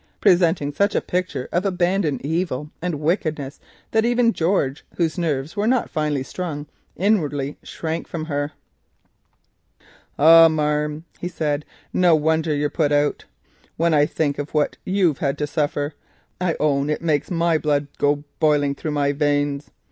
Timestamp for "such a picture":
0.73-1.47